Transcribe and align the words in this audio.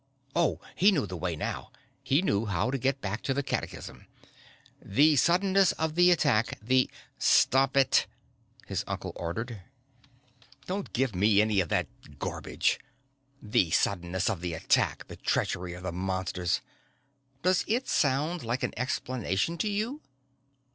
Oh! 0.35 0.59
He 0.75 0.91
knew 0.91 1.05
the 1.05 1.15
way 1.15 1.35
now. 1.35 1.71
He 2.01 2.23
knew 2.23 2.47
how 2.47 2.71
to 2.71 2.79
get 2.79 3.01
back 3.01 3.21
to 3.21 3.35
the 3.35 3.43
catechism: 3.43 4.07
"The 4.81 5.15
suddenness 5.15 5.73
of 5.73 5.93
the 5.93 6.09
attack, 6.09 6.57
the" 6.59 6.89
"Stop 7.19 7.77
it!" 7.77 8.07
his 8.65 8.83
uncle 8.87 9.11
ordered. 9.15 9.61
"Don't 10.65 10.91
give 10.91 11.13
me 11.13 11.39
any 11.39 11.59
of 11.59 11.69
that 11.69 12.17
garbage! 12.17 12.79
The 13.43 13.69
suddenness 13.69 14.27
of 14.27 14.41
the 14.41 14.55
attack, 14.55 15.05
the 15.07 15.17
treachery 15.17 15.73
of 15.75 15.83
the 15.83 15.91
Monsters 15.91 16.61
does 17.43 17.63
it 17.67 17.87
sound 17.87 18.41
like 18.41 18.63
an 18.63 18.73
explanation 18.77 19.55
to 19.59 19.67
you? 19.69 20.01